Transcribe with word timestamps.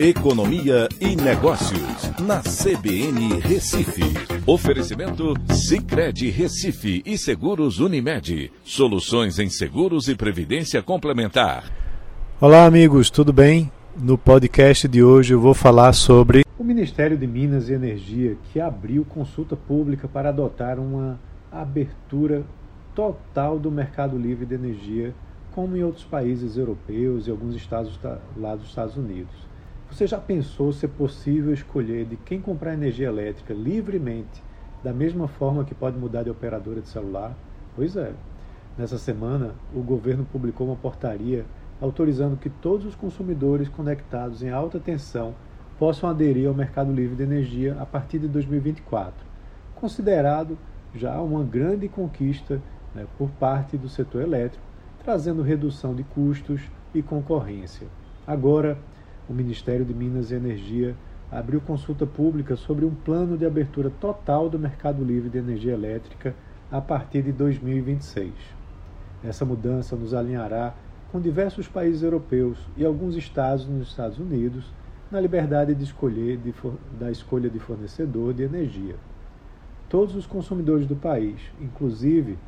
Economia 0.00 0.88
e 1.00 1.16
Negócios, 1.16 2.12
na 2.20 2.40
CBN 2.40 3.40
Recife. 3.40 4.04
Oferecimento 4.46 5.34
Cicred 5.52 6.30
Recife 6.30 7.02
e 7.04 7.18
Seguros 7.18 7.80
Unimed. 7.80 8.52
Soluções 8.62 9.40
em 9.40 9.50
seguros 9.50 10.06
e 10.06 10.14
previdência 10.14 10.80
complementar. 10.84 11.64
Olá, 12.40 12.64
amigos, 12.64 13.10
tudo 13.10 13.32
bem? 13.32 13.72
No 14.00 14.16
podcast 14.16 14.86
de 14.86 15.02
hoje 15.02 15.34
eu 15.34 15.40
vou 15.40 15.52
falar 15.52 15.92
sobre 15.92 16.44
o 16.56 16.62
Ministério 16.62 17.18
de 17.18 17.26
Minas 17.26 17.68
e 17.68 17.72
Energia, 17.72 18.36
que 18.52 18.60
abriu 18.60 19.04
consulta 19.04 19.56
pública 19.56 20.06
para 20.06 20.28
adotar 20.28 20.78
uma 20.78 21.18
abertura 21.50 22.44
total 22.94 23.58
do 23.58 23.68
mercado 23.68 24.16
livre 24.16 24.46
de 24.46 24.54
energia, 24.54 25.12
como 25.50 25.76
em 25.76 25.82
outros 25.82 26.04
países 26.04 26.56
europeus 26.56 27.26
e 27.26 27.32
alguns 27.32 27.56
estados 27.56 27.98
lá 28.36 28.54
dos 28.54 28.68
Estados 28.68 28.96
Unidos. 28.96 29.48
Você 29.90 30.06
já 30.06 30.18
pensou 30.18 30.70
ser 30.72 30.88
possível 30.88 31.52
escolher 31.52 32.04
de 32.04 32.16
quem 32.16 32.40
comprar 32.40 32.74
energia 32.74 33.08
elétrica 33.08 33.54
livremente, 33.54 34.42
da 34.84 34.92
mesma 34.92 35.26
forma 35.26 35.64
que 35.64 35.74
pode 35.74 35.98
mudar 35.98 36.22
de 36.22 36.30
operadora 36.30 36.80
de 36.80 36.88
celular? 36.88 37.34
Pois 37.74 37.96
é. 37.96 38.12
Nessa 38.76 38.98
semana, 38.98 39.54
o 39.74 39.80
governo 39.80 40.24
publicou 40.24 40.66
uma 40.66 40.76
portaria 40.76 41.44
autorizando 41.80 42.36
que 42.36 42.50
todos 42.50 42.86
os 42.86 42.94
consumidores 42.94 43.68
conectados 43.68 44.42
em 44.42 44.50
alta 44.50 44.78
tensão 44.78 45.34
possam 45.78 46.08
aderir 46.08 46.48
ao 46.48 46.54
mercado 46.54 46.92
livre 46.92 47.16
de 47.16 47.22
energia 47.22 47.76
a 47.80 47.86
partir 47.86 48.18
de 48.18 48.28
2024, 48.28 49.14
considerado 49.74 50.58
já 50.94 51.20
uma 51.20 51.42
grande 51.42 51.88
conquista 51.88 52.60
né, 52.94 53.06
por 53.16 53.30
parte 53.30 53.76
do 53.76 53.88
setor 53.88 54.22
elétrico, 54.22 54.64
trazendo 55.02 55.42
redução 55.42 55.94
de 55.94 56.04
custos 56.04 56.60
e 56.94 57.02
concorrência. 57.02 57.86
Agora, 58.26 58.78
o 59.28 59.32
Ministério 59.34 59.84
de 59.84 59.92
Minas 59.92 60.30
e 60.30 60.34
Energia 60.34 60.96
abriu 61.30 61.60
consulta 61.60 62.06
pública 62.06 62.56
sobre 62.56 62.84
um 62.84 62.94
plano 62.94 63.36
de 63.36 63.44
abertura 63.44 63.90
total 63.90 64.48
do 64.48 64.58
mercado 64.58 65.04
livre 65.04 65.28
de 65.28 65.38
energia 65.38 65.74
elétrica 65.74 66.34
a 66.70 66.80
partir 66.80 67.22
de 67.22 67.32
2026. 67.32 68.32
Essa 69.22 69.44
mudança 69.44 69.94
nos 69.96 70.14
alinhará 70.14 70.74
com 71.12 71.20
diversos 71.20 71.68
países 71.68 72.02
europeus 72.02 72.58
e 72.76 72.84
alguns 72.84 73.16
estados 73.16 73.66
nos 73.66 73.88
Estados 73.88 74.18
Unidos 74.18 74.72
na 75.10 75.20
liberdade 75.20 75.74
de 75.74 75.84
escolher 75.84 76.36
de, 76.38 76.54
da 76.98 77.10
escolha 77.10 77.48
de 77.48 77.58
fornecedor 77.58 78.34
de 78.34 78.42
energia. 78.42 78.96
Todos 79.88 80.14
os 80.14 80.26
consumidores 80.26 80.86
do 80.86 80.96
país, 80.96 81.40
inclusive 81.60 82.38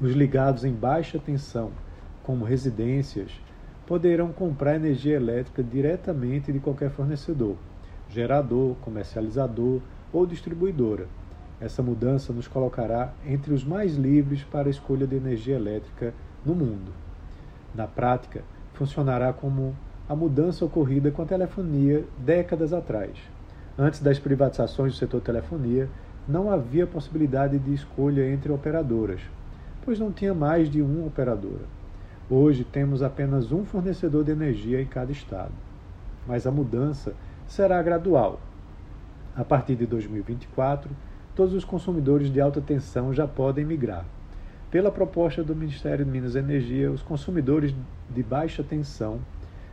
os 0.00 0.12
ligados 0.12 0.64
em 0.64 0.72
baixa 0.72 1.18
tensão, 1.18 1.70
como 2.22 2.44
residências, 2.44 3.30
poderão 3.86 4.32
comprar 4.32 4.76
energia 4.76 5.16
elétrica 5.16 5.62
diretamente 5.62 6.52
de 6.52 6.60
qualquer 6.60 6.90
fornecedor, 6.90 7.56
gerador, 8.08 8.76
comercializador 8.82 9.80
ou 10.12 10.26
distribuidora. 10.26 11.06
Essa 11.60 11.82
mudança 11.82 12.32
nos 12.32 12.48
colocará 12.48 13.12
entre 13.26 13.52
os 13.52 13.64
mais 13.64 13.94
livres 13.94 14.42
para 14.42 14.68
a 14.68 14.70
escolha 14.70 15.06
de 15.06 15.16
energia 15.16 15.56
elétrica 15.56 16.12
no 16.44 16.54
mundo. 16.54 16.92
Na 17.74 17.86
prática, 17.86 18.42
funcionará 18.74 19.32
como 19.32 19.74
a 20.08 20.14
mudança 20.14 20.64
ocorrida 20.64 21.10
com 21.10 21.22
a 21.22 21.26
telefonia 21.26 22.04
décadas 22.18 22.72
atrás. 22.72 23.16
Antes 23.78 24.00
das 24.00 24.18
privatizações 24.18 24.92
do 24.92 24.98
setor 24.98 25.20
telefonia, 25.20 25.88
não 26.28 26.50
havia 26.50 26.86
possibilidade 26.86 27.58
de 27.58 27.72
escolha 27.72 28.28
entre 28.30 28.52
operadoras, 28.52 29.20
pois 29.84 29.98
não 29.98 30.12
tinha 30.12 30.34
mais 30.34 30.70
de 30.70 30.82
uma 30.82 31.06
operadora. 31.06 31.81
Hoje 32.34 32.64
temos 32.64 33.02
apenas 33.02 33.52
um 33.52 33.62
fornecedor 33.62 34.24
de 34.24 34.32
energia 34.32 34.80
em 34.80 34.86
cada 34.86 35.12
estado, 35.12 35.52
mas 36.26 36.46
a 36.46 36.50
mudança 36.50 37.12
será 37.46 37.82
gradual. 37.82 38.40
A 39.36 39.44
partir 39.44 39.76
de 39.76 39.84
2024, 39.84 40.90
todos 41.34 41.52
os 41.52 41.62
consumidores 41.62 42.32
de 42.32 42.40
alta 42.40 42.58
tensão 42.58 43.12
já 43.12 43.28
podem 43.28 43.66
migrar. 43.66 44.06
Pela 44.70 44.90
proposta 44.90 45.44
do 45.44 45.54
Ministério 45.54 46.06
de 46.06 46.10
Minas 46.10 46.34
e 46.34 46.38
Energia, 46.38 46.90
os 46.90 47.02
consumidores 47.02 47.74
de 48.08 48.22
baixa 48.22 48.62
tensão, 48.62 49.20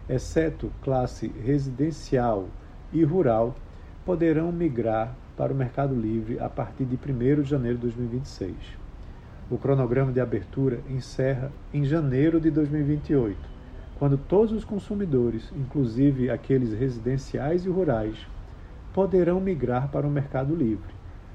exceto 0.10 0.70
classe 0.82 1.30
residencial 1.42 2.50
e 2.92 3.06
rural, 3.06 3.56
poderão 4.04 4.52
migrar 4.52 5.16
para 5.38 5.54
o 5.54 5.56
Mercado 5.56 5.96
Livre 5.96 6.38
a 6.42 6.50
partir 6.50 6.84
de 6.84 6.98
1 6.98 7.42
de 7.42 7.50
janeiro 7.50 7.78
de 7.78 7.84
2026. 7.84 8.89
O 9.52 9.58
cronograma 9.58 10.12
de 10.12 10.20
abertura 10.20 10.80
encerra 10.88 11.52
em 11.74 11.84
janeiro 11.84 12.40
de 12.40 12.52
2028, 12.52 13.36
quando 13.98 14.16
todos 14.16 14.52
os 14.52 14.64
consumidores, 14.64 15.52
inclusive 15.56 16.30
aqueles 16.30 16.72
residenciais 16.72 17.66
e 17.66 17.70
rurais, 17.70 18.28
poderão 18.94 19.42
migrar 19.42 19.90
para 19.90 20.06
o 20.06 20.12
mercado 20.12 20.56
livre. 20.56 20.94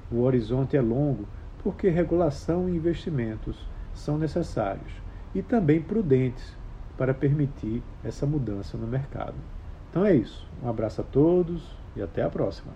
O 0.09 0.21
horizonte 0.21 0.77
é 0.77 0.81
longo 0.81 1.27
porque 1.61 1.89
regulação 1.89 2.69
e 2.69 2.75
investimentos 2.77 3.57
são 3.93 4.17
necessários 4.17 4.93
e 5.33 5.41
também 5.41 5.81
prudentes 5.81 6.55
para 6.97 7.13
permitir 7.13 7.83
essa 8.01 8.25
mudança 8.25 8.77
no 8.77 8.87
mercado. 8.87 9.35
Então 9.89 10.05
é 10.05 10.15
isso. 10.15 10.47
Um 10.63 10.69
abraço 10.69 11.01
a 11.01 11.03
todos 11.03 11.75
e 11.95 12.01
até 12.01 12.23
a 12.23 12.29
próxima. 12.29 12.71